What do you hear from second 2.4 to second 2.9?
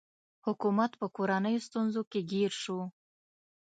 شو.